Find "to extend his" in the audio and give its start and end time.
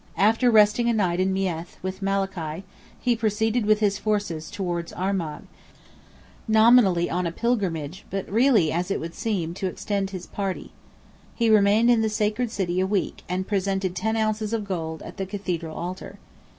9.53-10.25